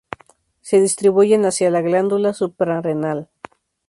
Se 0.61 0.81
distribuyen 0.81 1.45
hacia 1.45 1.69
la 1.69 1.81
glándula 1.81 2.33
suprarrenal. 2.33 3.29